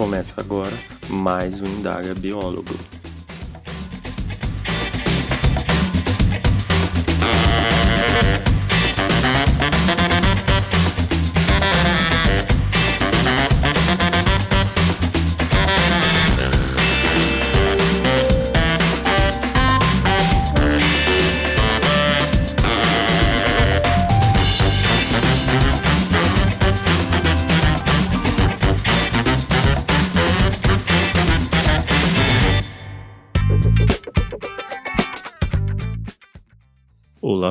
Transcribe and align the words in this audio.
Começa 0.00 0.40
agora 0.40 0.72
mais 1.10 1.60
um 1.60 1.66
Indaga 1.66 2.14
Biólogo. 2.14 2.99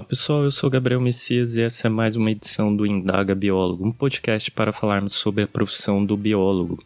Pessoal, 0.09 0.43
eu 0.43 0.49
sou 0.49 0.71
Gabriel 0.71 0.99
Messias 0.99 1.55
e 1.55 1.61
essa 1.61 1.85
é 1.85 1.89
mais 1.89 2.15
uma 2.15 2.31
edição 2.31 2.75
do 2.75 2.83
Indaga 2.83 3.35
Biólogo, 3.35 3.85
um 3.85 3.91
podcast 3.91 4.49
para 4.49 4.73
falarmos 4.73 5.13
sobre 5.13 5.43
a 5.43 5.47
profissão 5.47 6.03
do 6.03 6.17
biólogo. 6.17 6.79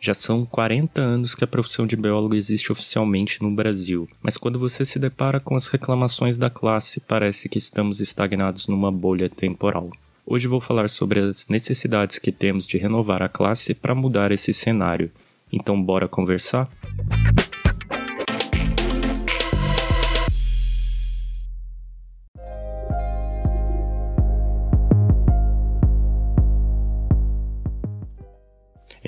Já 0.00 0.14
são 0.14 0.46
40 0.46 0.98
anos 0.98 1.34
que 1.34 1.44
a 1.44 1.46
profissão 1.46 1.86
de 1.86 1.96
biólogo 1.96 2.34
existe 2.34 2.72
oficialmente 2.72 3.42
no 3.42 3.50
Brasil, 3.50 4.08
mas 4.22 4.38
quando 4.38 4.58
você 4.58 4.86
se 4.86 4.98
depara 4.98 5.38
com 5.38 5.54
as 5.54 5.68
reclamações 5.68 6.38
da 6.38 6.48
classe, 6.48 6.98
parece 6.98 7.46
que 7.46 7.58
estamos 7.58 8.00
estagnados 8.00 8.66
numa 8.66 8.90
bolha 8.90 9.28
temporal. 9.28 9.90
Hoje 10.24 10.48
vou 10.48 10.58
falar 10.58 10.88
sobre 10.88 11.20
as 11.20 11.46
necessidades 11.48 12.18
que 12.18 12.32
temos 12.32 12.66
de 12.66 12.78
renovar 12.78 13.22
a 13.22 13.28
classe 13.28 13.74
para 13.74 13.94
mudar 13.94 14.32
esse 14.32 14.54
cenário. 14.54 15.10
Então, 15.52 15.80
bora 15.80 16.08
conversar? 16.08 16.70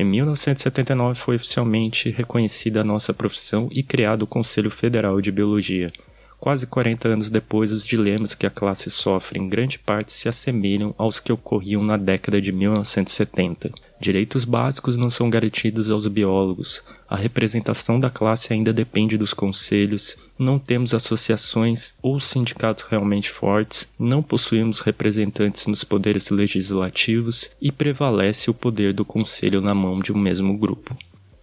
Em 0.05 0.07
1979 0.07 1.19
foi 1.19 1.37
oficialmente 1.37 2.11
reconhecida 2.11 2.83
a 2.83 2.85
nossa 2.85 3.15
profissão 3.15 3.71
e 3.73 3.83
criado 3.83 4.25
o 4.25 4.27
Conselho 4.27 4.71
Federal 4.71 5.19
de 5.19 5.33
Biologia. 5.33 5.91
Quase 6.39 6.67
40 6.67 7.09
anos 7.09 7.31
depois, 7.31 7.73
os 7.73 7.87
dilemas 7.87 8.35
que 8.35 8.45
a 8.45 8.51
classe 8.51 8.91
sofre 8.91 9.41
em 9.41 9.49
grande 9.49 9.79
parte 9.79 10.13
se 10.13 10.29
assemelham 10.29 10.95
aos 10.99 11.19
que 11.19 11.33
ocorriam 11.33 11.83
na 11.83 11.97
década 11.97 12.39
de 12.39 12.53
1970. 12.53 13.73
Direitos 14.01 14.45
básicos 14.45 14.97
não 14.97 15.09
são 15.09 15.31
garantidos 15.31 15.91
aos 15.91 16.07
biólogos, 16.07 16.83
a 17.09 17.17
representação 17.17 18.01
da 18.01 18.11
classe 18.11 18.53
ainda 18.53 18.73
depende 18.73 19.17
dos 19.17 19.33
conselhos, 19.33 20.17
não 20.39 20.59
temos 20.59 20.93
associações 20.93 21.95
ou 22.03 22.19
sindicatos 22.19 22.85
realmente 22.85 23.31
fortes, 23.31 23.89
não 23.99 24.23
possuímos 24.23 24.81
representantes 24.81 25.67
nos 25.67 25.85
poderes 25.85 26.29
legislativos 26.31 27.51
e 27.61 27.71
prevalece 27.71 28.51
o 28.51 28.55
poder 28.55 28.93
do 28.93 29.05
conselho 29.05 29.61
na 29.61 29.75
mão 29.75 30.01
de 30.01 30.13
um 30.13 30.19
mesmo 30.19 30.57
grupo. 30.59 30.97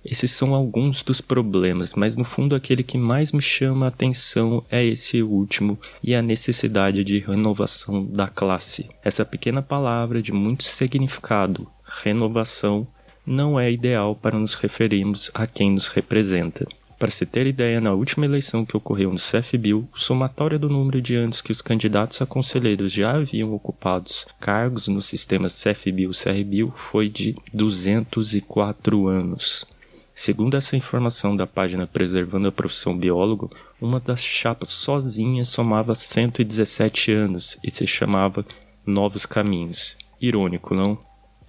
Esses 0.04 0.32
são 0.32 0.56
alguns 0.56 1.04
dos 1.04 1.22
problemas, 1.22 1.94
mas 1.94 2.18
no 2.18 2.24
fundo 2.24 2.56
aquele 2.56 2.82
que 2.82 2.98
mais 2.98 3.32
me 3.32 3.42
chama 3.42 3.86
a 3.86 3.90
atenção 3.90 4.66
é 4.70 4.84
esse 4.84 5.22
último 5.22 5.80
e 6.04 6.16
a 6.16 6.24
necessidade 6.24 7.04
de 7.04 7.20
renovação 7.20 8.04
da 8.04 8.28
classe. 8.28 8.90
Essa 9.04 9.24
pequena 9.24 9.62
palavra 9.62 10.20
de 10.20 10.32
muito 10.32 10.64
significado, 10.64 11.68
renovação, 12.04 12.88
não 13.26 13.60
é 13.60 13.72
ideal 13.72 14.16
para 14.16 14.40
nos 14.40 14.56
referirmos 14.56 15.30
a 15.34 15.46
quem 15.46 15.72
nos 15.72 15.88
representa. 15.88 16.68
Para 17.02 17.10
se 17.10 17.26
ter 17.26 17.48
ideia, 17.48 17.82
na 17.82 17.94
última 17.94 18.26
eleição 18.26 18.64
que 18.64 18.78
ocorreu 18.78 19.12
no 19.12 19.18
CFBio, 19.18 19.90
o 19.92 20.00
somatório 20.00 20.60
do 20.60 20.70
número 20.70 21.02
de 21.02 21.16
anos 21.16 21.42
que 21.42 21.52
os 21.52 21.60
candidatos 21.60 22.22
a 22.22 22.28
conselheiros 22.28 22.94
já 22.94 23.16
haviam 23.16 23.52
ocupado 23.56 24.12
cargos 24.40 24.88
no 24.88 25.02
sistema 25.02 25.48
CFBio-CRBio 25.48 26.72
foi 26.76 27.10
de 27.10 27.36
204 27.54 29.08
anos. 29.08 29.66
Segundo 30.14 30.56
essa 30.56 30.78
informação 30.78 31.36
da 31.36 31.48
página 31.48 31.88
Preservando 31.88 32.50
a 32.50 32.52
Profissão 32.52 32.96
Biólogo, 32.96 33.50
uma 33.82 34.00
das 34.00 34.24
chapas 34.24 34.70
sozinha 34.70 35.44
somava 35.44 35.96
117 35.96 37.12
anos 37.12 37.58
e 37.64 37.72
se 37.72 37.88
chamava 37.88 38.46
Novos 38.86 39.26
Caminhos. 39.26 39.98
Irônico, 40.22 40.76
não? 40.76 41.00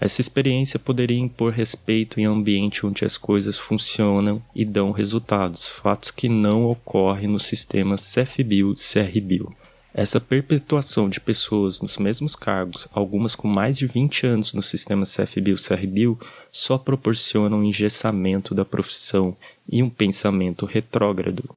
Essa 0.02 0.20
experiência 0.20 0.80
poderia 0.80 1.16
impor 1.16 1.52
respeito 1.52 2.18
em 2.18 2.24
ambiente 2.24 2.84
onde 2.84 3.04
as 3.04 3.16
coisas 3.16 3.56
funcionam 3.56 4.42
e 4.52 4.64
dão 4.64 4.90
resultados, 4.90 5.68
fatos 5.68 6.10
que 6.10 6.28
não 6.28 6.64
ocorrem 6.64 7.28
no 7.28 7.38
sistema 7.38 7.94
CFBio-CRBio. 7.94 9.54
Essa 9.94 10.18
perpetuação 10.18 11.08
de 11.08 11.20
pessoas 11.20 11.80
nos 11.80 11.98
mesmos 11.98 12.34
cargos, 12.34 12.88
algumas 12.92 13.36
com 13.36 13.46
mais 13.46 13.78
de 13.78 13.86
20 13.86 14.26
anos 14.26 14.52
no 14.52 14.60
sistema 14.60 15.04
CFBio-CRBio, 15.04 16.18
só 16.50 16.76
proporciona 16.76 17.54
um 17.54 17.62
engessamento 17.62 18.56
da 18.56 18.64
profissão 18.64 19.36
e 19.70 19.84
um 19.84 19.88
pensamento 19.88 20.66
retrógrado. 20.66 21.48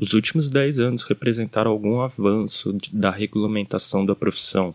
Os 0.00 0.14
últimos 0.14 0.50
10 0.50 0.80
anos 0.80 1.02
representaram 1.02 1.70
algum 1.70 2.00
avanço 2.00 2.76
da 2.90 3.10
regulamentação 3.10 4.06
da 4.06 4.16
profissão, 4.16 4.72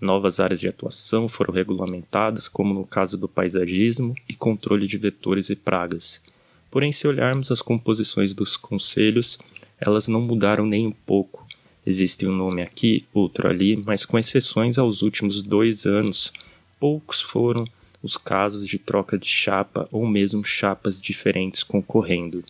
Novas 0.00 0.40
áreas 0.40 0.60
de 0.60 0.68
atuação 0.68 1.26
foram 1.26 1.54
regulamentadas, 1.54 2.48
como 2.48 2.74
no 2.74 2.84
caso 2.84 3.16
do 3.16 3.26
paisagismo 3.26 4.14
e 4.28 4.34
controle 4.34 4.86
de 4.86 4.98
vetores 4.98 5.48
e 5.48 5.56
pragas. 5.56 6.22
Porém, 6.70 6.92
se 6.92 7.08
olharmos 7.08 7.50
as 7.50 7.62
composições 7.62 8.34
dos 8.34 8.58
conselhos, 8.58 9.38
elas 9.80 10.06
não 10.06 10.20
mudaram 10.20 10.66
nem 10.66 10.86
um 10.86 10.92
pouco. 10.92 11.46
Existe 11.86 12.26
um 12.26 12.36
nome 12.36 12.60
aqui, 12.60 13.06
outro 13.14 13.48
ali, 13.48 13.76
mas 13.76 14.04
com 14.04 14.18
exceções 14.18 14.76
aos 14.76 15.00
últimos 15.00 15.42
dois 15.42 15.86
anos, 15.86 16.30
poucos 16.78 17.22
foram 17.22 17.66
os 18.02 18.18
casos 18.18 18.68
de 18.68 18.78
troca 18.78 19.16
de 19.16 19.26
chapa 19.26 19.88
ou 19.90 20.06
mesmo 20.06 20.44
chapas 20.44 21.00
diferentes 21.00 21.62
concorrendo. 21.62 22.44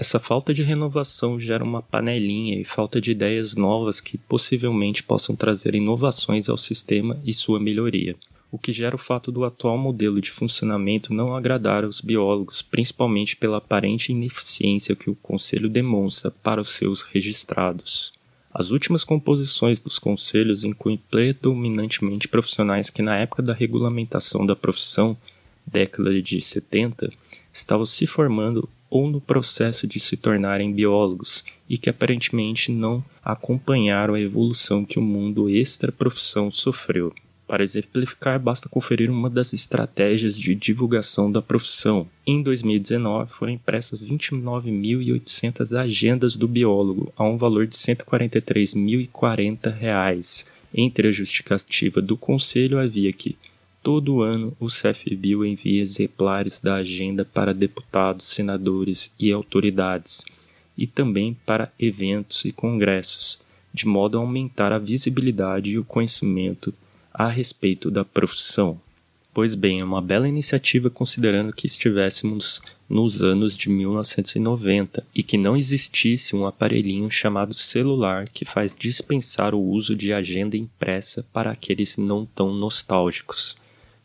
Essa 0.00 0.18
falta 0.18 0.54
de 0.54 0.62
renovação 0.62 1.38
gera 1.38 1.62
uma 1.62 1.82
panelinha 1.82 2.58
e 2.58 2.64
falta 2.64 2.98
de 3.02 3.10
ideias 3.10 3.54
novas 3.54 4.00
que 4.00 4.16
possivelmente 4.16 5.02
possam 5.02 5.36
trazer 5.36 5.74
inovações 5.74 6.48
ao 6.48 6.56
sistema 6.56 7.20
e 7.22 7.34
sua 7.34 7.60
melhoria, 7.60 8.16
o 8.50 8.58
que 8.58 8.72
gera 8.72 8.94
o 8.96 8.98
fato 8.98 9.30
do 9.30 9.44
atual 9.44 9.76
modelo 9.76 10.18
de 10.18 10.30
funcionamento 10.30 11.12
não 11.12 11.36
agradar 11.36 11.84
aos 11.84 12.00
biólogos, 12.00 12.62
principalmente 12.62 13.36
pela 13.36 13.58
aparente 13.58 14.10
ineficiência 14.10 14.96
que 14.96 15.10
o 15.10 15.14
Conselho 15.16 15.68
demonstra 15.68 16.30
para 16.30 16.62
os 16.62 16.70
seus 16.70 17.02
registrados. 17.02 18.14
As 18.54 18.70
últimas 18.70 19.04
composições 19.04 19.80
dos 19.80 19.98
conselhos 19.98 20.64
incluem 20.64 20.98
predominantemente 21.10 22.26
profissionais 22.26 22.88
que, 22.88 23.02
na 23.02 23.18
época 23.18 23.42
da 23.42 23.52
regulamentação 23.52 24.46
da 24.46 24.56
profissão, 24.56 25.14
década 25.66 26.22
de 26.22 26.40
70, 26.40 27.12
estavam 27.52 27.84
se 27.84 28.06
formando 28.06 28.66
ou 28.90 29.08
no 29.08 29.20
processo 29.20 29.86
de 29.86 30.00
se 30.00 30.16
tornarem 30.16 30.72
biólogos 30.72 31.44
e 31.68 31.78
que 31.78 31.88
aparentemente 31.88 32.72
não 32.72 33.04
acompanharam 33.24 34.14
a 34.14 34.20
evolução 34.20 34.84
que 34.84 34.98
o 34.98 35.02
mundo 35.02 35.48
extra-profissão 35.48 36.50
sofreu. 36.50 37.14
Para 37.46 37.62
exemplificar, 37.64 38.38
basta 38.38 38.68
conferir 38.68 39.10
uma 39.10 39.28
das 39.28 39.52
estratégias 39.52 40.38
de 40.38 40.54
divulgação 40.54 41.32
da 41.32 41.42
profissão. 41.42 42.06
Em 42.24 42.40
2019, 42.42 43.32
foram 43.32 43.52
impressas 43.52 44.00
29.800 44.00 45.76
agendas 45.76 46.36
do 46.36 46.46
biólogo, 46.46 47.12
a 47.16 47.24
um 47.24 47.36
valor 47.36 47.66
de 47.66 47.76
R$ 47.76 47.96
143.040. 47.96 50.46
Entre 50.72 51.08
a 51.08 51.10
justificativa 51.10 52.00
do 52.00 52.16
conselho 52.16 52.78
havia 52.78 53.12
que 53.12 53.36
Todo 53.82 54.20
ano, 54.20 54.54
o 54.60 54.66
CFBio 54.66 55.42
envia 55.42 55.80
exemplares 55.80 56.60
da 56.60 56.74
agenda 56.74 57.24
para 57.24 57.54
deputados, 57.54 58.26
senadores 58.26 59.10
e 59.18 59.32
autoridades, 59.32 60.22
e 60.76 60.86
também 60.86 61.34
para 61.46 61.72
eventos 61.78 62.44
e 62.44 62.52
congressos, 62.52 63.42
de 63.72 63.86
modo 63.86 64.18
a 64.18 64.20
aumentar 64.20 64.70
a 64.70 64.78
visibilidade 64.78 65.70
e 65.70 65.78
o 65.78 65.84
conhecimento 65.84 66.74
a 67.12 67.26
respeito 67.26 67.90
da 67.90 68.04
profissão. 68.04 68.78
Pois 69.32 69.54
bem, 69.54 69.80
é 69.80 69.84
uma 69.84 70.02
bela 70.02 70.28
iniciativa 70.28 70.90
considerando 70.90 71.52
que 71.52 71.66
estivéssemos 71.66 72.60
nos 72.86 73.22
anos 73.22 73.56
de 73.56 73.70
1990 73.70 75.06
e 75.14 75.22
que 75.22 75.38
não 75.38 75.56
existisse 75.56 76.36
um 76.36 76.44
aparelhinho 76.44 77.10
chamado 77.10 77.54
celular 77.54 78.28
que 78.28 78.44
faz 78.44 78.76
dispensar 78.76 79.54
o 79.54 79.60
uso 79.60 79.96
de 79.96 80.12
agenda 80.12 80.54
impressa 80.54 81.24
para 81.32 81.50
aqueles 81.50 81.96
não 81.96 82.26
tão 82.26 82.52
nostálgicos 82.52 83.58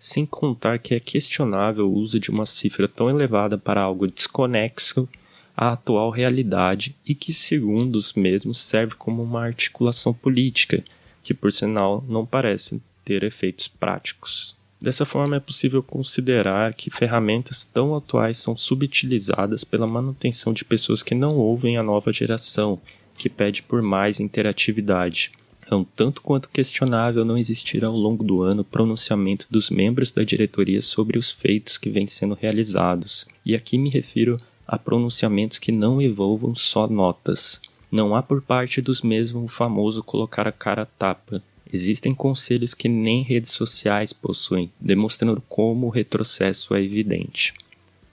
sem 0.05 0.23
contar 0.23 0.77
que 0.77 0.93
é 0.93 0.99
questionável 0.99 1.89
o 1.89 1.93
uso 1.93 2.19
de 2.19 2.29
uma 2.29 2.45
cifra 2.45 2.87
tão 2.87 3.09
elevada 3.09 3.57
para 3.57 3.81
algo 3.81 4.05
desconexo 4.05 5.09
à 5.57 5.71
atual 5.71 6.11
realidade 6.11 6.95
e 7.03 7.15
que, 7.15 7.33
segundo 7.33 7.95
os 7.95 8.13
mesmos, 8.13 8.59
serve 8.59 8.93
como 8.93 9.23
uma 9.23 9.43
articulação 9.43 10.13
política, 10.13 10.83
que, 11.23 11.33
por 11.33 11.51
sinal, 11.51 12.05
não 12.07 12.23
parece 12.23 12.79
ter 13.03 13.23
efeitos 13.23 13.67
práticos. 13.67 14.55
Dessa 14.79 15.05
forma, 15.07 15.37
é 15.37 15.39
possível 15.39 15.81
considerar 15.81 16.75
que 16.75 16.91
ferramentas 16.91 17.65
tão 17.65 17.95
atuais 17.95 18.37
são 18.37 18.55
subutilizadas 18.55 19.63
pela 19.63 19.87
manutenção 19.87 20.53
de 20.53 20.63
pessoas 20.63 21.01
que 21.01 21.15
não 21.15 21.35
ouvem 21.35 21.77
a 21.77 21.83
nova 21.83 22.13
geração, 22.13 22.79
que 23.17 23.27
pede 23.27 23.63
por 23.63 23.81
mais 23.81 24.19
interatividade. 24.19 25.31
Um 25.71 25.83
tanto 25.83 26.21
quanto 26.21 26.49
questionável 26.49 27.25
não 27.25 27.37
existir 27.37 27.83
ao 27.83 27.95
longo 27.95 28.23
do 28.23 28.43
ano 28.43 28.63
pronunciamento 28.63 29.47
dos 29.49 29.69
membros 29.69 30.11
da 30.11 30.23
diretoria 30.23 30.81
sobre 30.81 31.17
os 31.17 31.31
feitos 31.31 31.77
que 31.77 31.89
vêm 31.89 32.05
sendo 32.05 32.37
realizados, 32.39 33.25
e 33.45 33.55
aqui 33.55 33.77
me 33.77 33.89
refiro 33.89 34.37
a 34.67 34.77
pronunciamentos 34.77 35.57
que 35.57 35.71
não 35.71 36.01
envolvam 36.01 36.53
só 36.53 36.87
notas. 36.87 37.59
Não 37.91 38.15
há 38.15 38.21
por 38.21 38.41
parte 38.41 38.81
dos 38.81 39.01
mesmos 39.01 39.45
o 39.45 39.47
famoso 39.47 40.03
colocar 40.03 40.47
a 40.47 40.51
cara 40.51 40.83
a 40.83 40.85
tapa. 40.85 41.41
Existem 41.71 42.13
conselhos 42.13 42.73
que 42.73 42.87
nem 42.87 43.23
redes 43.23 43.51
sociais 43.51 44.13
possuem, 44.13 44.71
demonstrando 44.79 45.41
como 45.49 45.87
o 45.87 45.91
retrocesso 45.91 46.75
é 46.75 46.81
evidente. 46.81 47.53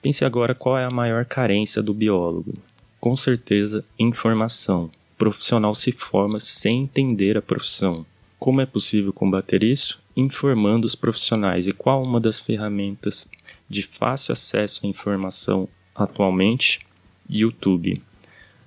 Pense 0.01 0.25
agora 0.25 0.55
qual 0.55 0.77
é 0.77 0.85
a 0.85 0.91
maior 0.91 1.23
carência 1.25 1.81
do 1.81 1.93
biólogo. 1.93 2.55
Com 2.99 3.15
certeza, 3.15 3.85
informação. 3.97 4.89
Profissional 5.23 5.73
se 5.73 5.93
forma 5.93 6.37
sem 6.37 6.81
entender 6.81 7.37
a 7.37 7.41
profissão. 7.41 8.05
Como 8.37 8.59
é 8.59 8.65
possível 8.65 9.13
combater 9.13 9.63
isso? 9.63 10.03
Informando 10.17 10.85
os 10.85 10.95
profissionais. 10.95 11.65
E 11.65 11.71
qual 11.71 12.03
uma 12.03 12.19
das 12.19 12.39
ferramentas 12.41 13.31
de 13.69 13.83
fácil 13.83 14.33
acesso 14.33 14.85
à 14.85 14.89
informação 14.89 15.69
atualmente? 15.95 16.85
YouTube. 17.29 18.01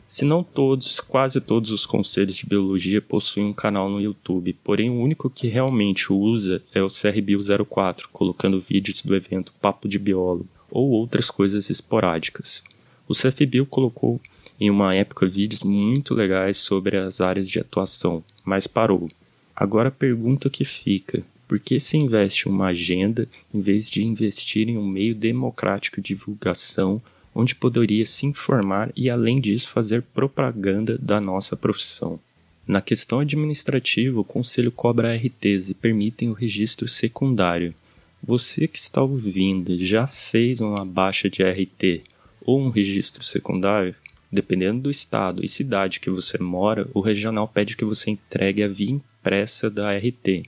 Se 0.07 0.25
não 0.25 0.43
todos, 0.43 0.99
quase 0.99 1.43
todos 1.43 1.71
os 1.71 1.85
conselhos 1.85 2.37
de 2.37 2.47
biologia 2.47 3.03
possuem 3.03 3.45
um 3.45 3.53
canal 3.53 3.91
no 3.91 4.01
YouTube, 4.01 4.57
porém 4.65 4.89
o 4.89 4.99
único 4.99 5.29
que 5.29 5.49
realmente 5.49 6.11
usa 6.11 6.63
é 6.73 6.83
o 6.83 6.89
CRBio 6.89 7.41
04, 7.67 8.09
colocando 8.11 8.59
vídeos 8.63 9.03
do 9.03 9.15
evento 9.15 9.53
Papo 9.61 9.87
de 9.87 9.99
Biólogo 9.99 10.49
ou 10.71 10.89
outras 10.89 11.31
coisas 11.31 11.69
esporádicas. 11.69 12.65
O 13.07 13.13
CFBio 13.13 13.67
colocou 13.67 14.19
em 14.61 14.71
uma 14.71 14.95
época 14.95 15.27
vídeos 15.27 15.63
muito 15.63 16.15
legais 16.15 16.57
sobre 16.57 16.97
as 16.97 17.21
áreas 17.21 17.49
de 17.49 17.59
atuação, 17.59 18.23
mas 18.45 18.67
parou. 18.67 19.11
Agora 19.55 19.89
a 19.89 19.93
pergunta 19.93 20.51
que 20.51 20.65
fica: 20.65 21.23
por 21.47 21.59
que 21.59 21.79
se 21.79 21.97
investe 21.97 22.49
uma 22.49 22.67
agenda 22.67 23.29
em 23.53 23.61
vez 23.61 23.89
de 23.89 24.05
investir 24.05 24.69
em 24.69 24.77
um 24.77 24.87
meio 24.87 25.15
democrático 25.15 26.01
de 26.01 26.15
divulgação 26.15 27.01
onde 27.37 27.55
poderia 27.55 28.07
se 28.07 28.25
informar 28.25 28.91
e, 28.97 29.11
além 29.11 29.39
disso, 29.39 29.69
fazer 29.69 30.01
propaganda 30.01 30.97
da 30.97 31.21
nossa 31.21 31.55
profissão. 31.55 32.19
Na 32.67 32.81
questão 32.81 33.21
administrativa, 33.21 34.19
o 34.19 34.25
Conselho 34.25 34.73
cobra 34.73 35.15
RTs 35.15 35.69
e 35.69 35.75
permitem 35.75 36.31
o 36.31 36.33
registro 36.33 36.89
secundário. 36.89 37.75
Você 38.23 38.67
que 38.67 38.79
está 38.79 39.03
ouvindo 39.03 39.85
já 39.85 40.07
fez 40.07 40.61
uma 40.63 40.83
baixa 40.83 41.29
de 41.29 41.43
RT 41.43 42.05
ou 42.41 42.59
um 42.59 42.71
registro 42.71 43.23
secundário? 43.23 43.95
Dependendo 44.37 44.83
do 44.83 44.91
estado 44.91 45.43
e 45.43 45.49
cidade 45.49 45.99
que 45.99 46.11
você 46.11 46.37
mora, 46.37 46.87
o 46.93 47.01
regional 47.01 47.49
pede 47.49 47.75
que 47.75 47.87
você 47.87 48.11
entregue 48.11 48.63
a 48.63 48.69
via 48.69 48.91
impressa 48.91 49.71
da 49.71 49.97
RT, 49.97 50.43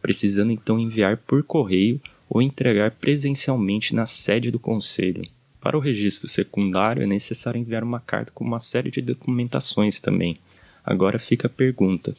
precisando 0.00 0.50
então 0.50 0.80
enviar 0.80 1.18
por 1.18 1.42
correio 1.42 2.00
ou 2.26 2.40
entregar 2.40 2.92
presencialmente 2.92 3.94
na 3.94 4.06
sede 4.06 4.50
do 4.50 4.58
conselho. 4.58 5.28
Para 5.60 5.76
o 5.76 5.80
registro 5.80 6.26
secundário 6.26 7.02
é 7.02 7.06
necessário 7.06 7.60
enviar 7.60 7.84
uma 7.84 8.00
carta 8.00 8.32
com 8.34 8.42
uma 8.42 8.58
série 8.58 8.90
de 8.90 9.02
documentações 9.02 10.00
também. 10.00 10.38
Agora 10.82 11.18
fica 11.18 11.46
a 11.46 11.50
pergunta: 11.50 12.16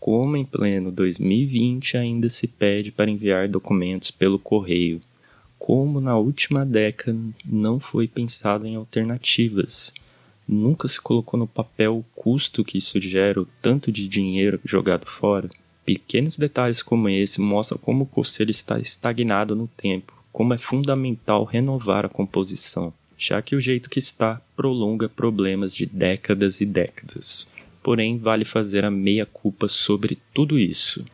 como 0.00 0.36
em 0.36 0.44
pleno 0.44 0.90
2020 0.90 1.96
ainda 1.96 2.28
se 2.28 2.48
pede 2.48 2.90
para 2.90 3.08
enviar 3.08 3.46
documentos 3.46 4.10
pelo 4.10 4.40
correio? 4.40 5.00
Como 5.56 6.00
na 6.00 6.18
última 6.18 6.66
década 6.66 7.16
não 7.44 7.78
foi 7.78 8.08
pensado 8.08 8.66
em 8.66 8.74
alternativas? 8.74 9.94
Nunca 10.46 10.88
se 10.88 11.00
colocou 11.00 11.38
no 11.38 11.46
papel 11.46 11.98
o 11.98 12.04
custo 12.14 12.64
que 12.64 12.78
isso 12.78 13.00
gera, 13.00 13.40
o 13.40 13.48
tanto 13.62 13.90
de 13.90 14.06
dinheiro 14.06 14.60
jogado 14.64 15.06
fora? 15.06 15.48
Pequenos 15.84 16.38
detalhes 16.38 16.82
como 16.82 17.08
esse 17.08 17.40
mostram 17.40 17.78
como 17.78 18.04
o 18.04 18.06
conselho 18.06 18.50
está 18.50 18.78
estagnado 18.78 19.54
no 19.54 19.66
tempo 19.66 20.14
como 20.34 20.52
é 20.52 20.58
fundamental 20.58 21.44
renovar 21.44 22.04
a 22.04 22.08
composição, 22.08 22.92
já 23.16 23.40
que 23.40 23.54
o 23.54 23.60
jeito 23.60 23.88
que 23.88 24.00
está 24.00 24.42
prolonga 24.56 25.08
problemas 25.08 25.76
de 25.76 25.86
décadas 25.86 26.60
e 26.60 26.66
décadas. 26.66 27.46
Porém, 27.80 28.18
vale 28.18 28.44
fazer 28.44 28.84
a 28.84 28.90
meia-culpa 28.90 29.68
sobre 29.68 30.18
tudo 30.34 30.58
isso. 30.58 31.04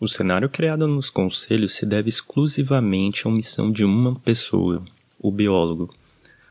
O 0.00 0.06
cenário 0.06 0.48
criado 0.48 0.86
nos 0.86 1.10
conselhos 1.10 1.74
se 1.74 1.84
deve 1.84 2.08
exclusivamente 2.08 3.26
à 3.26 3.30
omissão 3.30 3.70
de 3.70 3.84
uma 3.84 4.14
pessoa, 4.14 4.82
o 5.18 5.30
biólogo, 5.30 5.92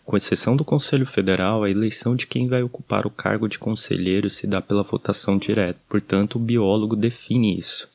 com 0.07 0.15
exceção 0.15 0.55
do 0.55 0.63
Conselho 0.63 1.05
Federal, 1.05 1.65
a 1.65 1.69
eleição 1.69 2.15
de 2.15 2.25
quem 2.25 2.47
vai 2.47 2.63
ocupar 2.63 3.05
o 3.05 3.09
cargo 3.09 3.45
de 3.49 3.59
conselheiro 3.59 4.29
se 4.29 4.47
dá 4.47 4.61
pela 4.61 4.81
votação 4.81 5.37
direta, 5.37 5.77
portanto, 5.89 6.35
o 6.35 6.39
biólogo 6.39 6.95
define 6.95 7.57
isso. 7.57 7.89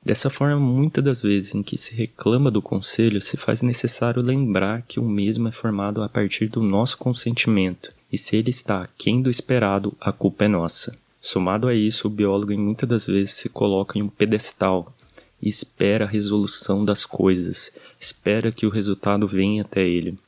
Dessa 0.00 0.30
forma, 0.30 0.60
muitas 0.60 1.02
das 1.02 1.22
vezes 1.22 1.56
em 1.56 1.64
que 1.64 1.76
se 1.76 1.92
reclama 1.92 2.52
do 2.52 2.62
conselho, 2.62 3.20
se 3.20 3.36
faz 3.36 3.62
necessário 3.62 4.22
lembrar 4.22 4.82
que 4.82 5.00
o 5.00 5.08
mesmo 5.08 5.48
é 5.48 5.50
formado 5.50 6.04
a 6.04 6.08
partir 6.08 6.46
do 6.46 6.62
nosso 6.62 6.96
consentimento, 6.98 7.92
e 8.12 8.16
se 8.16 8.36
ele 8.36 8.50
está 8.50 8.82
aquém 8.82 9.20
do 9.20 9.28
esperado, 9.28 9.92
a 10.00 10.12
culpa 10.12 10.44
é 10.44 10.48
nossa. 10.48 10.96
Somado 11.20 11.66
a 11.66 11.74
isso, 11.74 12.06
o 12.06 12.10
biólogo 12.10 12.52
em 12.52 12.58
muitas 12.58 12.88
das 12.88 13.06
vezes 13.08 13.32
se 13.32 13.48
coloca 13.48 13.98
em 13.98 14.02
um 14.02 14.08
pedestal 14.08 14.94
e 15.40 15.48
espera 15.48 16.04
a 16.04 16.08
resolução 16.08 16.84
das 16.84 17.04
coisas, 17.04 17.70
espera 17.98 18.52
que 18.52 18.66
o 18.66 18.70
resultado 18.70 19.26
venha 19.26 19.62
até 19.62 19.86
ele. 19.86 20.18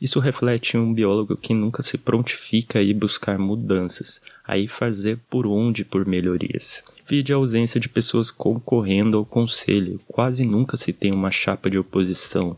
Isso 0.00 0.20
reflete 0.20 0.76
um 0.76 0.94
biólogo 0.94 1.36
que 1.36 1.52
nunca 1.52 1.82
se 1.82 1.98
prontifica 1.98 2.78
a 2.78 2.82
ir 2.82 2.94
buscar 2.94 3.36
mudanças, 3.36 4.22
a 4.46 4.56
ir 4.56 4.68
fazer 4.68 5.18
por 5.28 5.46
onde 5.46 5.84
por 5.84 6.06
melhorias. 6.06 6.84
Vide 7.06 7.32
a 7.32 7.36
ausência 7.36 7.80
de 7.80 7.88
pessoas 7.88 8.30
concorrendo 8.30 9.16
ao 9.16 9.24
conselho, 9.24 10.00
quase 10.06 10.44
nunca 10.44 10.76
se 10.76 10.92
tem 10.92 11.10
uma 11.10 11.30
chapa 11.30 11.68
de 11.68 11.78
oposição. 11.78 12.56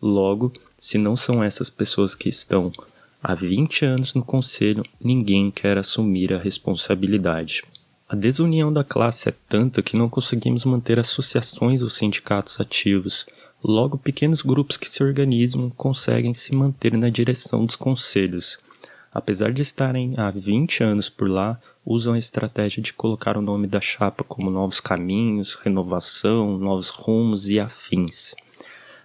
Logo, 0.00 0.52
se 0.76 0.98
não 0.98 1.16
são 1.16 1.42
essas 1.42 1.70
pessoas 1.70 2.14
que 2.14 2.28
estão 2.28 2.70
há 3.22 3.34
20 3.34 3.84
anos 3.84 4.14
no 4.14 4.22
conselho, 4.22 4.84
ninguém 5.02 5.50
quer 5.50 5.78
assumir 5.78 6.32
a 6.32 6.38
responsabilidade. 6.38 7.64
A 8.08 8.14
desunião 8.14 8.72
da 8.72 8.84
classe 8.84 9.28
é 9.28 9.34
tanta 9.48 9.82
que 9.82 9.96
não 9.96 10.08
conseguimos 10.08 10.64
manter 10.64 10.98
associações 10.98 11.82
ou 11.82 11.90
sindicatos 11.90 12.60
ativos, 12.60 13.26
Logo, 13.68 13.98
pequenos 13.98 14.42
grupos 14.42 14.76
que 14.76 14.88
se 14.88 15.02
organizam 15.02 15.70
conseguem 15.70 16.32
se 16.32 16.54
manter 16.54 16.96
na 16.96 17.08
direção 17.08 17.64
dos 17.64 17.74
conselhos. 17.74 18.58
Apesar 19.12 19.52
de 19.52 19.60
estarem 19.60 20.14
há 20.16 20.30
20 20.30 20.84
anos 20.84 21.08
por 21.08 21.28
lá, 21.28 21.60
usam 21.84 22.14
a 22.14 22.18
estratégia 22.18 22.82
de 22.82 22.92
colocar 22.92 23.36
o 23.36 23.42
nome 23.42 23.66
da 23.66 23.80
chapa 23.80 24.22
como 24.22 24.50
Novos 24.50 24.78
Caminhos, 24.78 25.54
Renovação, 25.54 26.58
Novos 26.58 26.90
Rumos 26.90 27.48
e 27.48 27.58
afins. 27.58 28.36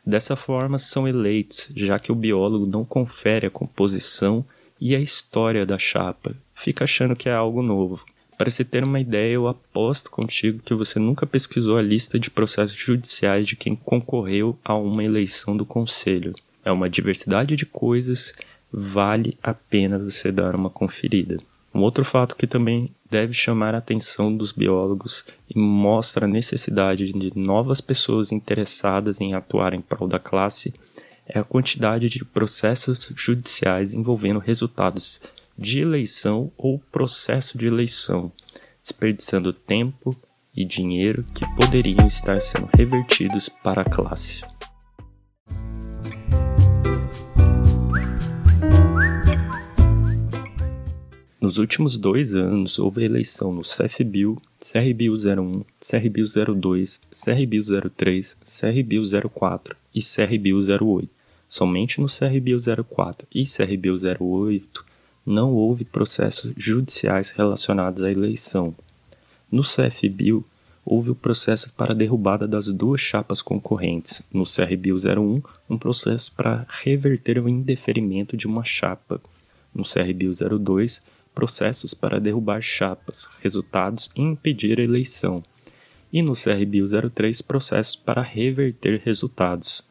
Dessa 0.06 0.36
forma, 0.36 0.78
são 0.78 1.08
eleitos, 1.08 1.72
já 1.76 1.98
que 1.98 2.12
o 2.12 2.16
biólogo 2.16 2.68
não 2.68 2.84
confere 2.84 3.48
a 3.48 3.52
composição 3.52 4.46
e 4.80 4.96
a 4.96 5.00
história 5.00 5.66
da 5.66 5.80
chapa, 5.80 6.36
fica 6.54 6.84
achando 6.84 7.16
que 7.16 7.30
é 7.30 7.34
algo 7.34 7.64
novo. 7.64 8.04
Para 8.42 8.50
se 8.50 8.66
ter 8.66 8.84
uma 8.84 9.00
ideia, 9.00 9.34
eu 9.34 9.48
aposto 9.48 10.10
contigo 10.10 10.64
que 10.64 10.74
você 10.74 10.98
nunca 10.98 11.28
pesquisou 11.28 11.78
a 11.78 11.82
lista 11.84 12.18
de 12.18 12.32
processos 12.32 12.76
judiciais 12.76 13.46
de 13.46 13.56
quem 13.56 13.76
concorreu 13.76 14.58
a 14.66 14.76
uma 14.76 15.04
eleição 15.04 15.56
do 15.56 15.64
conselho. 15.64 16.34
É 16.66 16.72
uma 16.72 16.90
diversidade 16.90 17.56
de 17.56 17.68
coisas, 17.68 18.34
vale 18.74 19.38
a 19.44 19.54
pena 19.54 20.00
você 20.00 20.32
dar 20.32 20.56
uma 20.56 20.72
conferida. 20.72 21.38
Um 21.72 21.82
outro 21.82 22.04
fato 22.04 22.36
que 22.36 22.48
também 22.48 22.90
deve 23.08 23.32
chamar 23.32 23.76
a 23.76 23.78
atenção 23.78 24.36
dos 24.36 24.52
biólogos 24.52 25.24
e 25.48 25.60
mostra 25.60 26.26
a 26.26 26.28
necessidade 26.28 27.14
de 27.14 27.32
novas 27.38 27.80
pessoas 27.80 28.32
interessadas 28.32 29.22
em 29.22 29.36
atuar 29.36 29.72
em 29.76 29.82
prol 29.82 30.08
da 30.08 30.18
classe 30.18 30.74
é 31.28 31.38
a 31.38 31.44
quantidade 31.44 32.10
de 32.10 32.26
processos 32.26 33.14
judiciais 33.16 33.94
envolvendo 33.94 34.40
resultados 34.40 35.22
de 35.58 35.80
eleição 35.80 36.52
ou 36.58 36.80
processo 36.92 37.58
de 37.58 37.66
eleição, 37.66 38.32
desperdiçando 38.82 39.54
tempo 39.54 40.16
e 40.56 40.66
dinheiro 40.66 41.26
que 41.36 41.46
poderiam 41.56 42.06
estar 42.08 42.40
sendo 42.42 42.70
revertidos 42.76 43.50
para 43.50 43.82
a 43.82 43.86
classe. 43.86 44.42
Nos 51.42 51.58
últimos 51.58 51.98
dois 51.98 52.36
anos, 52.36 52.78
houve 52.78 53.04
eleição 53.04 53.52
no 53.52 53.64
CFBio, 53.64 54.40
CRBio 54.60 55.16
01, 55.16 55.64
CRBio 55.80 56.26
02, 56.56 57.02
CRBio 57.10 57.64
03, 57.90 58.38
CRBio 58.44 59.04
04 59.28 59.76
e 59.94 60.02
CRBio 60.02 60.60
08. 60.60 61.10
Somente 61.48 62.00
no 62.00 62.06
CRBio 62.06 62.58
04 62.86 63.28
e 63.34 63.44
CRBio 63.44 63.96
08 63.96 64.91
não 65.26 65.54
houve 65.54 65.86
processos 65.86 66.54
judiciais 66.58 67.30
relacionados 67.30 68.04
à 68.04 68.12
eleição. 68.12 68.76
No 69.52 69.64
CFBio, 69.64 70.46
houve 70.86 71.12
o 71.12 71.16
processo 71.16 71.74
para 71.74 71.94
derrubada 71.94 72.48
das 72.48 72.68
duas 72.68 73.00
chapas 73.02 73.42
concorrentes. 73.42 74.24
No 74.34 74.44
CRBio 74.44 74.96
01, 74.96 75.42
um 75.70 75.78
processo 75.78 76.32
para 76.34 76.66
reverter 76.68 77.40
o 77.40 77.48
indeferimento 77.48 78.36
de 78.36 78.48
uma 78.48 78.64
chapa. 78.64 79.22
No 79.74 79.84
CRBio 79.84 80.32
02, 80.34 81.02
processos 81.34 81.94
para 81.94 82.20
derrubar 82.20 82.62
chapas, 82.62 83.30
resultados 83.42 84.10
e 84.16 84.22
impedir 84.22 84.80
a 84.80 84.84
eleição, 84.84 85.44
e 86.12 86.22
no 86.22 86.34
CRBio 86.34 86.86
03 87.10 87.42
processos 87.42 87.96
para 87.96 88.22
reverter 88.22 89.02
resultados. 89.04 89.84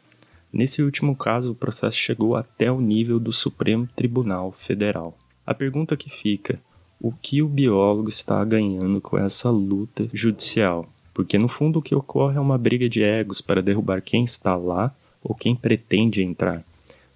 Nesse 0.53 0.83
último 0.83 1.17
caso, 1.17 1.53
o 1.53 1.55
processo 1.55 1.97
chegou 1.97 2.35
até 2.37 2.71
o 2.71 2.81
nível 2.81 3.19
do 3.19 3.33
Supremo 3.33 3.89
Tribunal 3.95 4.53
Federal. 4.53 5.17
A 5.51 5.55
pergunta 5.55 5.97
que 5.97 6.09
fica: 6.09 6.61
o 7.01 7.11
que 7.11 7.43
o 7.43 7.49
biólogo 7.49 8.09
está 8.09 8.45
ganhando 8.45 9.01
com 9.01 9.19
essa 9.19 9.51
luta 9.51 10.09
judicial? 10.13 10.89
Porque 11.13 11.37
no 11.39 11.49
fundo 11.49 11.81
o 11.81 11.83
que 11.83 11.93
ocorre 11.93 12.37
é 12.37 12.41
uma 12.41 12.57
briga 12.57 12.89
de 12.89 13.03
egos 13.03 13.41
para 13.41 13.61
derrubar 13.61 14.01
quem 14.01 14.23
está 14.23 14.55
lá 14.55 14.95
ou 15.21 15.35
quem 15.35 15.57
pretende 15.57 16.23
entrar. 16.23 16.63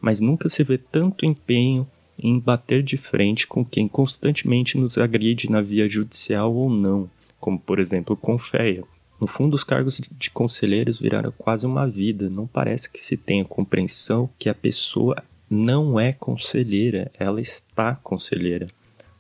Mas 0.00 0.20
nunca 0.20 0.48
se 0.48 0.64
vê 0.64 0.76
tanto 0.76 1.24
empenho 1.24 1.86
em 2.18 2.40
bater 2.40 2.82
de 2.82 2.96
frente 2.96 3.46
com 3.46 3.64
quem 3.64 3.86
constantemente 3.86 4.76
nos 4.76 4.98
agride 4.98 5.48
na 5.48 5.62
via 5.62 5.88
judicial 5.88 6.52
ou 6.52 6.68
não, 6.68 7.08
como 7.38 7.56
por 7.56 7.78
exemplo 7.78 8.16
com 8.16 8.32
Confeia. 8.32 8.82
No 9.20 9.28
fundo, 9.28 9.54
os 9.54 9.62
cargos 9.62 10.00
de 10.10 10.30
conselheiros 10.32 10.98
viraram 10.98 11.32
quase 11.38 11.66
uma 11.66 11.86
vida. 11.86 12.28
Não 12.28 12.48
parece 12.48 12.90
que 12.90 13.00
se 13.00 13.16
tenha 13.16 13.44
compreensão 13.44 14.28
que 14.36 14.48
a 14.48 14.54
pessoa 14.54 15.22
não 15.54 15.98
é 15.98 16.12
conselheira, 16.12 17.10
ela 17.18 17.40
está 17.40 17.94
conselheira. 17.94 18.68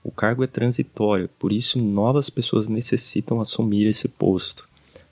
O 0.02 0.10
cargo 0.10 0.44
é 0.44 0.46
transitório, 0.46 1.30
por 1.38 1.52
isso 1.52 1.78
novas 1.78 2.28
pessoas 2.28 2.68
necessitam 2.68 3.40
assumir 3.40 3.86
esse 3.86 4.08
posto. 4.08 4.68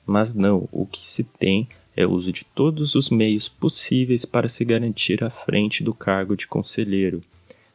Mas 0.06 0.34
não, 0.34 0.68
o 0.70 0.84
que 0.84 1.06
se 1.06 1.24
tem 1.24 1.68
é 1.96 2.06
o 2.06 2.10
uso 2.10 2.32
de 2.32 2.44
todos 2.44 2.94
os 2.94 3.10
meios 3.10 3.48
possíveis 3.48 4.24
para 4.24 4.48
se 4.48 4.64
garantir 4.64 5.22
à 5.22 5.30
frente 5.30 5.82
do 5.82 5.94
cargo 5.94 6.36
de 6.36 6.46
conselheiro 6.46 7.22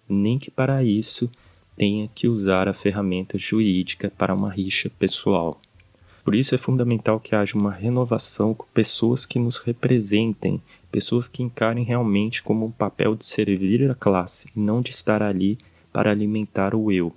nem 0.10 0.38
que 0.38 0.50
para 0.50 0.84
isso 0.84 1.30
tenha 1.76 2.10
que 2.14 2.28
usar 2.28 2.68
a 2.68 2.74
ferramenta 2.74 3.38
jurídica 3.38 4.12
para 4.18 4.34
uma 4.34 4.52
rixa 4.52 4.90
pessoal. 4.98 5.60
Por 6.24 6.36
isso 6.36 6.56
é 6.56 6.58
fundamental 6.58 7.20
que 7.20 7.36
haja 7.36 7.58
uma 7.58 7.72
renovação 7.72 8.54
com 8.54 8.66
pessoas 8.74 9.26
que 9.26 9.40
nos 9.40 9.60
representem, 9.60 10.62
pessoas 10.92 11.28
que 11.28 11.44
encarem 11.44 11.84
realmente 11.84 12.42
como 12.42 12.66
um 12.66 12.72
papel 12.72 13.16
de 13.16 13.26
servir 13.26 13.90
a 13.90 13.96
classe 13.96 14.50
e 14.56 14.60
não 14.60 14.82
de 14.82 14.92
estar 14.92 15.22
ali 15.22 15.58
para 15.92 16.12
alimentar 16.12 16.76
o 16.76 16.92
eu. 16.92 17.14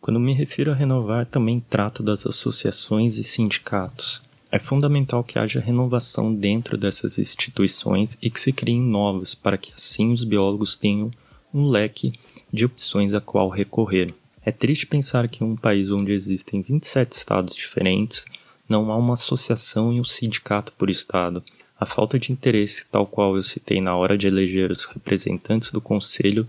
Quando 0.00 0.18
me 0.18 0.34
refiro 0.34 0.72
a 0.72 0.74
renovar, 0.74 1.26
também 1.26 1.60
trato 1.60 2.02
das 2.02 2.26
associações 2.26 3.18
e 3.18 3.24
sindicatos. 3.24 4.20
É 4.50 4.58
fundamental 4.58 5.24
que 5.24 5.38
haja 5.38 5.60
renovação 5.60 6.34
dentro 6.34 6.76
dessas 6.76 7.18
instituições 7.18 8.18
e 8.20 8.28
que 8.28 8.38
se 8.38 8.52
criem 8.52 8.82
novas, 8.82 9.34
para 9.34 9.56
que 9.56 9.72
assim 9.72 10.12
os 10.12 10.24
biólogos 10.24 10.76
tenham 10.76 11.10
um 11.52 11.68
leque 11.68 12.12
de 12.52 12.64
opções 12.64 13.14
a 13.14 13.20
qual 13.20 13.48
recorrer. 13.48 14.14
É 14.44 14.50
triste 14.50 14.86
pensar 14.86 15.28
que 15.28 15.44
em 15.44 15.46
um 15.46 15.56
país 15.56 15.90
onde 15.90 16.12
existem 16.12 16.62
27 16.62 17.12
estados 17.12 17.54
diferentes, 17.54 18.24
não 18.68 18.90
há 18.90 18.96
uma 18.96 19.14
associação 19.14 19.92
e 19.92 20.00
um 20.00 20.04
sindicato 20.04 20.72
por 20.72 20.90
estado. 20.90 21.42
A 21.78 21.86
falta 21.86 22.18
de 22.18 22.32
interesse, 22.32 22.86
tal 22.90 23.06
qual 23.06 23.36
eu 23.36 23.42
citei 23.42 23.80
na 23.80 23.96
hora 23.96 24.16
de 24.16 24.26
eleger 24.26 24.70
os 24.70 24.84
representantes 24.84 25.70
do 25.70 25.80
conselho, 25.80 26.46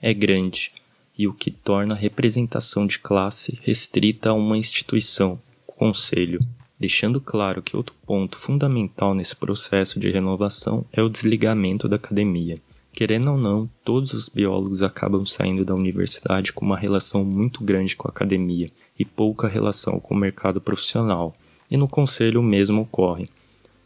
é 0.00 0.12
grande 0.12 0.72
e 1.16 1.28
o 1.28 1.32
que 1.32 1.50
torna 1.50 1.94
a 1.94 1.98
representação 1.98 2.86
de 2.86 2.98
classe 2.98 3.58
restrita 3.62 4.30
a 4.30 4.34
uma 4.34 4.58
instituição, 4.58 5.40
o 5.66 5.72
conselho, 5.72 6.40
deixando 6.78 7.20
claro 7.20 7.62
que 7.62 7.76
outro 7.76 7.94
ponto 8.04 8.36
fundamental 8.36 9.14
nesse 9.14 9.36
processo 9.36 10.00
de 10.00 10.10
renovação 10.10 10.84
é 10.92 11.00
o 11.02 11.08
desligamento 11.08 11.88
da 11.88 11.96
academia. 11.96 12.58
Querendo 12.94 13.32
ou 13.32 13.36
não, 13.36 13.68
todos 13.84 14.12
os 14.12 14.28
biólogos 14.28 14.80
acabam 14.80 15.26
saindo 15.26 15.64
da 15.64 15.74
universidade 15.74 16.52
com 16.52 16.64
uma 16.64 16.78
relação 16.78 17.24
muito 17.24 17.64
grande 17.64 17.96
com 17.96 18.06
a 18.06 18.10
academia 18.10 18.70
e 18.96 19.04
pouca 19.04 19.48
relação 19.48 19.98
com 19.98 20.14
o 20.14 20.16
mercado 20.16 20.60
profissional. 20.60 21.34
E 21.68 21.76
no 21.76 21.88
conselho 21.88 22.38
o 22.38 22.44
mesmo 22.44 22.82
ocorre. 22.82 23.28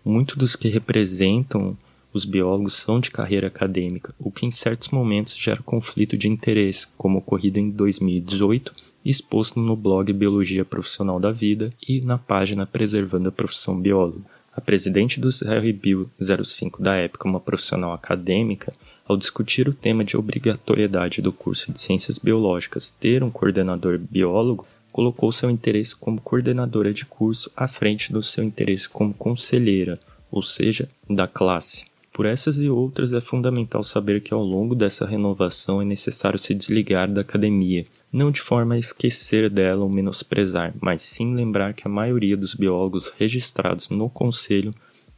Muitos 0.05 0.37
dos 0.37 0.55
que 0.55 0.69
representam 0.69 1.75
os 2.13 2.27
biólogos 2.27 2.75
são 2.75 3.01
de 3.01 3.11
carreira 3.11 3.47
acadêmica, 3.47 4.15
o 4.19 4.31
que 4.31 4.45
em 4.45 4.51
certos 4.51 4.91
momentos 4.91 5.35
gera 5.35 5.63
conflito 5.63 6.15
de 6.15 6.29
interesse, 6.29 6.87
como 6.99 7.19
ocorrido 7.19 7.59
em 7.59 7.71
2018, 7.71 8.75
exposto 9.03 9.59
no 9.59 9.75
blog 9.75 10.13
Biologia 10.13 10.67
Profissional 10.67 11.19
da 11.19 11.33
Vida 11.33 11.73
e 11.87 12.03
na 12.03 12.19
página 12.19 12.67
Preservando 12.67 13.31
a 13.31 13.33
Profissão 13.33 13.81
Biólogo. 13.81 14.23
A 14.55 14.61
presidente 14.61 15.19
do 15.19 15.29
RBio 15.29 16.11
05 16.21 16.83
da 16.83 16.95
época, 16.97 17.27
uma 17.27 17.41
profissional 17.41 17.93
acadêmica, 17.93 18.75
ao 19.09 19.17
discutir 19.17 19.67
o 19.67 19.73
tema 19.73 20.05
de 20.05 20.19
obrigatoriedade 20.19 21.23
do 21.23 21.33
curso 21.33 21.73
de 21.73 21.81
Ciências 21.81 22.19
Biológicas 22.19 22.91
ter 22.91 23.25
um 23.25 23.31
coordenador 23.31 23.99
biólogo, 23.99 24.67
colocou 24.93 25.33
seu 25.33 25.51
interesse 25.51 25.97
como 25.97 26.21
coordenadora 26.21 26.93
de 26.93 27.07
curso 27.07 27.51
à 27.57 27.67
frente 27.67 28.13
do 28.13 28.23
seu 28.23 28.45
interesse 28.45 28.87
como 28.87 29.15
conselheira, 29.15 29.99
ou 30.31 30.43
seja, 30.43 30.91
da 31.09 31.27
classe. 31.27 31.87
Por 32.13 32.27
essas 32.27 32.59
e 32.59 32.69
outras, 32.69 33.15
é 33.15 33.21
fundamental 33.21 33.83
saber 33.83 34.21
que 34.21 34.35
ao 34.35 34.43
longo 34.43 34.75
dessa 34.75 35.07
renovação 35.07 35.81
é 35.81 35.85
necessário 35.87 36.39
se 36.39 36.55
desligar 36.55 37.11
da 37.11 37.23
academia, 37.23 37.87
não 38.13 38.31
de 38.31 38.43
forma 38.43 38.75
a 38.75 38.79
esquecer 38.79 39.49
dela 39.49 39.85
ou 39.85 39.89
menosprezar, 39.89 40.75
mas 40.81 41.01
sim 41.01 41.35
lembrar 41.35 41.73
que 41.73 41.87
a 41.87 41.91
maioria 41.91 42.37
dos 42.37 42.55
biólogos 42.55 43.15
registrados 43.19 43.89
no 43.89 44.11
conselho 44.11 44.75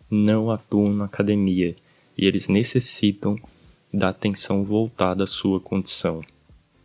não 0.08 0.50
atuam 0.50 0.92
na 0.92 1.06
academia 1.06 1.74
e 2.16 2.26
eles 2.26 2.46
necessitam 2.46 3.36
da 3.92 4.08
atenção 4.08 4.64
voltada 4.64 5.24
à 5.24 5.26
sua 5.26 5.60
condição. 5.60 6.22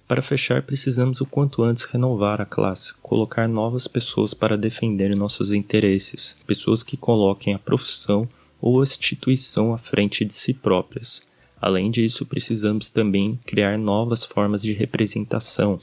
Para 0.08 0.22
fechar, 0.22 0.62
precisamos 0.62 1.20
o 1.20 1.26
quanto 1.26 1.64
antes 1.64 1.84
renovar 1.86 2.40
a 2.40 2.46
classe, 2.46 2.94
colocar 3.02 3.48
novas 3.48 3.88
pessoas 3.88 4.36
para 4.36 4.58
defender 4.58 5.16
nossos 5.16 5.52
interesses, 5.52 6.38
pessoas 6.46 6.84
que 6.84 6.96
coloquem 6.96 7.56
a 7.56 7.60
profissão 7.60 8.30
ou 8.62 8.84
instituição 8.84 9.74
à 9.74 9.78
frente 9.78 10.24
de 10.24 10.34
si 10.34 10.54
próprias. 10.54 11.24
Além 11.60 11.90
disso, 11.90 12.26
precisamos 12.26 12.90
também 12.90 13.40
criar 13.46 13.80
novas 13.80 14.24
formas 14.24 14.62
de 14.62 14.74
representação, 14.74 15.80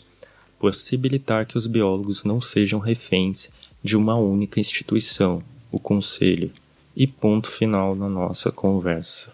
possibilitar 0.59 1.45
que 1.45 1.59
os 1.59 1.67
biólogos 1.67 2.23
não 2.23 2.41
sejam 2.41 2.79
reféns 2.79 3.51
de 3.83 3.97
uma 3.97 4.15
única 4.15 4.61
instituição, 4.61 5.43
o 5.73 5.81
Conselho. 5.81 6.53
E 6.95 7.07
ponto 7.07 7.49
final 7.49 7.97
na 7.97 8.09
nossa 8.09 8.53
conversa. 8.53 9.33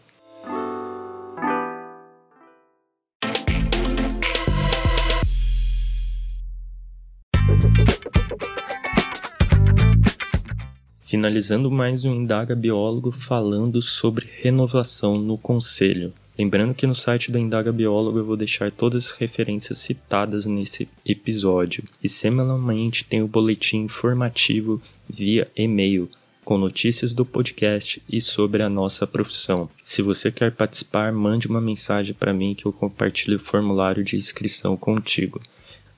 Finalizando 11.08 11.70
mais 11.70 12.04
um 12.04 12.14
Indaga 12.14 12.54
Biólogo 12.54 13.10
falando 13.10 13.80
sobre 13.80 14.28
renovação 14.42 15.16
no 15.16 15.38
conselho. 15.38 16.12
Lembrando 16.38 16.74
que 16.74 16.86
no 16.86 16.94
site 16.94 17.32
do 17.32 17.38
Indaga 17.38 17.72
Biólogo 17.72 18.18
eu 18.18 18.26
vou 18.26 18.36
deixar 18.36 18.70
todas 18.70 19.06
as 19.06 19.10
referências 19.12 19.78
citadas 19.78 20.44
nesse 20.44 20.86
episódio. 21.06 21.82
E 22.04 22.08
semanalmente 22.10 23.06
tem 23.06 23.22
o 23.22 23.26
boletim 23.26 23.78
informativo 23.78 24.82
via 25.08 25.50
e-mail 25.56 26.10
com 26.44 26.58
notícias 26.58 27.14
do 27.14 27.24
podcast 27.24 28.02
e 28.06 28.20
sobre 28.20 28.62
a 28.62 28.68
nossa 28.68 29.06
profissão. 29.06 29.70
Se 29.82 30.02
você 30.02 30.30
quer 30.30 30.52
participar, 30.52 31.10
mande 31.10 31.46
uma 31.46 31.60
mensagem 31.60 32.14
para 32.14 32.34
mim 32.34 32.54
que 32.54 32.66
eu 32.66 32.72
compartilho 32.72 33.38
o 33.38 33.40
formulário 33.40 34.04
de 34.04 34.14
inscrição 34.14 34.76
contigo. 34.76 35.40